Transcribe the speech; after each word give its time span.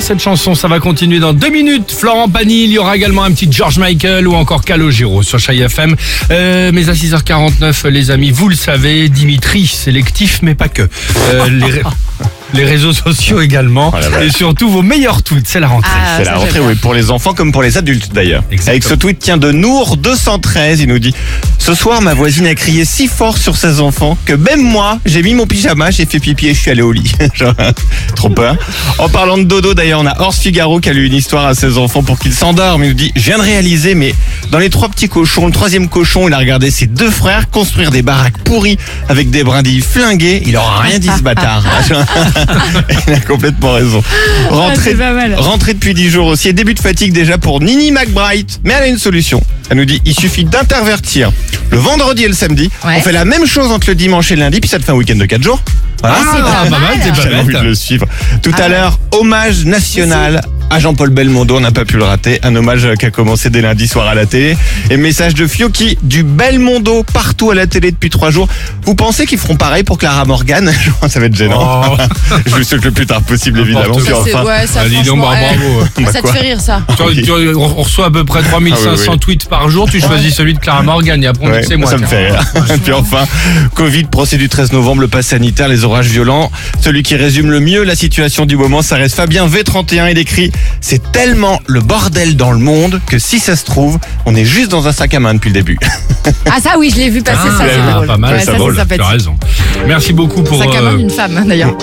cette 0.00 0.20
chanson, 0.20 0.54
ça 0.54 0.68
va 0.68 0.80
continuer 0.80 1.18
dans 1.18 1.32
deux 1.32 1.50
minutes. 1.50 1.92
Florent 1.92 2.28
Pagny, 2.28 2.64
il 2.64 2.70
y 2.70 2.78
aura 2.78 2.96
également 2.96 3.24
un 3.24 3.32
petit 3.32 3.50
George 3.50 3.78
Michael 3.78 4.26
ou 4.26 4.34
encore 4.34 4.64
Calogero 4.64 5.22
sur 5.22 5.38
Chai 5.38 5.58
FM. 5.58 5.96
Euh, 6.30 6.70
mais 6.72 6.88
à 6.88 6.92
6h49, 6.92 7.88
les 7.88 8.10
amis, 8.10 8.30
vous 8.30 8.48
le 8.48 8.54
savez, 8.54 9.08
Dimitri, 9.08 9.66
sélectif 9.66 10.40
mais 10.42 10.54
pas 10.54 10.68
que. 10.68 10.82
Euh, 10.82 11.48
les, 11.48 11.82
les 12.54 12.64
réseaux 12.64 12.92
sociaux 12.92 13.40
également. 13.40 13.92
et 14.22 14.30
surtout 14.30 14.68
vos 14.68 14.82
meilleurs 14.82 15.22
tweets, 15.22 15.48
c'est 15.48 15.60
la 15.60 15.68
rentrée. 15.68 15.90
Ah, 15.94 16.16
C'est 16.18 16.24
la 16.24 16.36
rentrée, 16.36 16.60
oui, 16.60 16.74
pour 16.74 16.94
les 16.94 17.10
enfants 17.10 17.34
comme 17.34 17.52
pour 17.52 17.62
les 17.62 17.78
adultes 17.78 18.12
d'ailleurs. 18.12 18.42
Avec 18.66 18.84
ce 18.84 18.94
tweet 18.94 19.18
tient 19.18 19.36
de 19.36 19.50
Nour 19.52 19.96
213, 19.96 20.80
il 20.80 20.88
nous 20.88 20.98
dit 20.98 21.14
Ce 21.58 21.74
soir, 21.74 22.02
ma 22.02 22.14
voisine 22.14 22.46
a 22.46 22.54
crié 22.54 22.84
si 22.84 23.08
fort 23.08 23.38
sur 23.38 23.56
ses 23.56 23.80
enfants 23.80 24.16
que 24.24 24.32
même 24.34 24.62
moi, 24.62 24.98
j'ai 25.06 25.22
mis 25.22 25.34
mon 25.34 25.46
pyjama, 25.46 25.90
j'ai 25.90 26.06
fait 26.06 26.20
pipi 26.20 26.48
et 26.48 26.54
je 26.54 26.60
suis 26.60 26.70
allé 26.70 26.82
au 26.82 26.92
lit. 26.92 27.10
Genre, 27.34 27.54
Trop 28.16 28.28
peur. 28.30 28.56
En 28.98 29.08
parlant 29.08 29.38
de 29.38 29.44
dodo, 29.44 29.74
d'ailleurs, 29.74 30.00
on 30.00 30.06
a 30.06 30.20
Horst 30.20 30.42
Figaro 30.42 30.80
qui 30.80 30.88
a 30.88 30.92
lu 30.92 31.06
une 31.06 31.14
histoire 31.14 31.46
à 31.46 31.54
ses 31.54 31.78
enfants 31.78 32.02
pour 32.02 32.18
qu'ils 32.18 32.34
s'endorment. 32.34 32.84
Il 32.84 32.88
nous 32.88 32.94
dit 32.94 33.12
Je 33.16 33.22
viens 33.22 33.38
de 33.38 33.42
réaliser, 33.42 33.94
mais 33.94 34.14
dans 34.52 34.58
les 34.58 34.68
trois 34.68 34.90
petits 34.90 35.08
cochons, 35.08 35.46
le 35.46 35.52
troisième 35.52 35.88
cochon, 35.88 36.28
il 36.28 36.34
a 36.34 36.38
regardé 36.38 36.70
ses 36.70 36.86
deux 36.86 37.10
frères 37.10 37.48
construire 37.48 37.90
des 37.90 38.02
baraques 38.02 38.36
pourries 38.44 38.76
avec 39.08 39.30
des 39.30 39.44
brindilles 39.44 39.80
flinguées. 39.80 40.42
Il 40.44 40.58
aura 40.58 40.80
rien 40.82 40.98
dit 40.98 41.08
ce 41.16 41.22
bâtard. 41.22 41.64
il 43.08 43.14
a 43.14 43.20
complètement 43.20 43.72
raison. 43.72 44.02
Rentrée, 44.50 44.90
c'est 44.90 44.94
pas 44.94 45.14
mal. 45.14 45.34
rentrée 45.36 45.72
depuis 45.72 45.94
10 45.94 46.10
jours 46.10 46.26
aussi 46.26 46.48
et 46.48 46.52
début 46.52 46.74
de 46.74 46.80
fatigue 46.80 47.14
déjà 47.14 47.38
pour 47.38 47.62
Nini 47.62 47.92
McBride. 47.92 48.50
Mais 48.62 48.74
elle 48.74 48.82
a 48.82 48.86
une 48.88 48.98
solution. 48.98 49.42
Elle 49.70 49.78
nous 49.78 49.86
dit 49.86 50.02
il 50.04 50.14
suffit 50.14 50.44
d'intervertir 50.44 51.32
le 51.70 51.78
vendredi 51.78 52.24
et 52.24 52.28
le 52.28 52.34
samedi. 52.34 52.68
Ouais. 52.84 52.96
On 52.98 53.00
fait 53.00 53.12
la 53.12 53.24
même 53.24 53.46
chose 53.46 53.70
entre 53.72 53.88
le 53.88 53.94
dimanche 53.94 54.30
et 54.32 54.36
le 54.36 54.42
lundi, 54.42 54.60
puis 54.60 54.68
ça 54.68 54.78
te 54.78 54.84
fait 54.84 54.92
un 54.92 54.96
week-end 54.96 55.16
de 55.16 55.24
4 55.24 55.42
jours. 55.42 55.62
Voilà. 56.02 56.16
Ah, 56.20 56.32
c'est 56.36 56.42
pas 56.42 56.50
pas 56.76 56.78
mal, 56.78 56.98
c'est 57.02 57.08
pas 57.08 57.22
J'avais 57.22 57.36
envie 57.36 57.54
de 57.54 57.60
le 57.60 57.74
suivre. 57.74 58.04
Tout 58.42 58.50
Ah 58.54 58.58
à 58.58 58.62
ouais. 58.64 58.68
l'heure, 58.68 58.98
hommage 59.12 59.64
national 59.64 60.42
à 60.72 60.78
Jean-Paul 60.80 61.10
Belmondo. 61.10 61.56
On 61.56 61.60
n'a 61.60 61.70
pas 61.70 61.84
pu 61.84 61.98
le 61.98 62.04
rater. 62.04 62.38
Un 62.42 62.56
hommage 62.56 62.88
qui 62.98 63.04
a 63.06 63.10
commencé 63.10 63.50
dès 63.50 63.60
lundi 63.60 63.86
soir 63.86 64.06
à 64.08 64.14
la 64.14 64.24
télé. 64.24 64.56
Et 64.90 64.96
message 64.96 65.34
de 65.34 65.46
Fiocchi 65.46 65.98
du 66.02 66.22
Belmondo 66.22 67.02
partout 67.12 67.50
à 67.50 67.54
la 67.54 67.66
télé 67.66 67.90
depuis 67.92 68.08
trois 68.08 68.30
jours. 68.30 68.48
Vous 68.84 68.94
pensez 68.94 69.26
qu'ils 69.26 69.38
feront 69.38 69.56
pareil 69.56 69.82
pour 69.84 69.98
Clara 69.98 70.24
Morgan 70.24 70.72
Je 70.84 70.90
pense 70.90 71.00
que 71.00 71.08
ça 71.10 71.20
va 71.20 71.26
être 71.26 71.36
gênant. 71.36 71.82
Oh. 71.92 71.96
Je 72.46 72.54
vous 72.56 72.62
souhaite 72.64 72.84
le 72.84 72.90
plus 72.90 73.06
tard 73.06 73.20
possible, 73.22 73.60
évidemment. 73.60 73.98
Ça, 73.98 74.00
c'est- 74.24 74.34
enfin, 74.34 74.44
ouais, 74.44 74.66
ça, 74.66 74.80
Ah, 74.84 75.04
donc, 75.04 75.20
bah, 75.20 75.34
eh, 75.36 75.56
bravo. 75.56 75.84
Bah, 76.00 76.12
ça 76.12 76.22
te 76.22 76.28
fait 76.28 76.40
rire, 76.40 76.60
ça. 76.60 76.82
Tu 77.14 77.22
tu 77.22 77.30
on 77.32 77.68
reçoit 77.68 78.06
à 78.06 78.10
peu 78.10 78.24
près 78.24 78.42
3500 78.42 78.88
Ah 78.88 78.94
oui, 78.96 79.08
oui. 79.10 79.18
tweets 79.18 79.48
par 79.48 79.68
jour, 79.68 79.88
tu 79.90 80.00
choisis 80.00 80.34
celui 80.34 80.54
de 80.54 80.58
Clara 80.58 80.82
Morgan 80.82 81.22
et 81.22 81.26
après 81.26 81.46
Ouais, 81.48 81.62
c'est 81.62 81.76
moi. 81.76 81.90
ça 81.90 81.98
me 81.98 82.06
fait 82.06 82.28
rire. 82.28 82.40
Et 82.74 82.78
puis 82.82 82.92
enfin, 82.92 83.24
Covid, 83.74 84.04
procès 84.04 84.38
du 84.38 84.48
13 84.48 84.72
novembre, 84.72 85.02
le 85.02 85.08
pass 85.08 85.26
sanitaire, 85.26 85.68
les 85.68 85.84
orages 85.84 86.06
violents. 86.08 86.50
Celui 86.80 87.02
qui 87.02 87.16
résume 87.16 87.50
le 87.50 87.60
mieux 87.60 87.84
la 87.84 87.94
situation 87.94 88.46
du 88.46 88.56
moment, 88.56 88.80
ça 88.82 88.96
reste 88.96 89.16
Fabien 89.16 89.46
V31. 89.46 90.10
Il 90.10 90.18
écrit 90.18 90.50
C'est 90.80 91.12
tellement 91.12 91.60
le 91.66 91.80
bordel 91.80 92.36
dans 92.36 92.50
le 92.52 92.58
monde 92.58 93.00
que 93.06 93.18
si 93.18 93.38
ça 93.38 93.54
se 93.56 93.64
trouve, 93.64 93.98
on 94.26 94.34
est 94.34 94.44
juste 94.44 94.70
dans 94.70 94.88
un 94.88 94.92
sac 94.92 95.14
à 95.14 95.20
main 95.20 95.34
depuis 95.34 95.48
le 95.50 95.54
début. 95.54 95.78
Ah, 96.54 96.60
ça, 96.62 96.78
oui, 96.78 96.90
je 96.94 97.00
l'ai 97.00 97.10
vu 97.10 97.20
passer, 97.22 97.38
Ah, 97.44 97.58
ça, 97.58 97.64
c'est 97.68 97.90
drôle. 97.92 98.06
pas 98.06 98.16
mal, 98.16 98.34
Ouais, 98.34 98.40
ça 98.40 98.52
ça, 98.52 98.58
drôle. 98.58 98.76
c'est 98.76 98.86
Tu 98.86 98.92
as 98.94 98.96
sympathique. 98.96 99.12
raison. 99.12 99.34
Merci 99.88 100.12
beaucoup 100.12 100.42
pour. 100.42 100.56
Sac 100.58 100.68
à 100.76 100.80
main 100.82 100.92
euh, 100.92 100.96
d'une 100.98 101.10
femme, 101.10 101.44
d'ailleurs. 101.48 101.74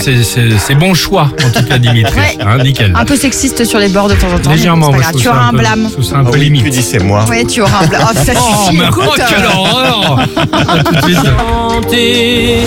c'est- 0.00 0.74
bon 0.76 0.94
choix, 0.94 1.28
en 1.44 1.50
tout 1.50 1.64
cas, 1.66 1.78
Dimitri. 1.78 2.16
Ouais. 2.16 2.38
Hein, 2.40 2.58
nickel. 2.62 2.92
Un 2.94 3.04
peu 3.04 3.16
sexiste 3.16 3.64
sur 3.64 3.80
les 3.80 3.88
bords 3.88 4.08
de 4.08 4.14
temps 4.14 4.32
en 4.32 4.38
temps. 4.38 4.50
Légèrement, 4.52 4.92
moi, 4.92 5.02
Tu 5.18 5.26
auras 5.28 5.46
un 5.46 5.50
peu- 5.50 5.58
blâme. 5.58 5.88
Je 5.98 6.14
un 6.14 6.24
peu 6.24 6.32
oui, 6.38 6.44
limite. 6.44 6.64
tu 6.64 6.70
dis 6.70 6.82
c'est 6.82 7.02
moi. 7.02 7.24
Ouais, 7.28 7.44
tu 7.44 7.60
auras 7.62 7.82
un 7.84 7.86
blâme. 7.88 8.02
Oh, 8.10 8.14
ça 8.24 8.32
Oh, 8.36 8.64
suffit, 8.64 8.76
mais 8.78 8.86
écoute. 8.86 9.04
oh, 9.08 9.14
quelle 9.28 9.46
horreur 9.46 10.20
À 10.68 10.84
tout 10.84 10.94
de 10.94 11.00
suite. 11.02 11.18
Chanter. 11.24 12.58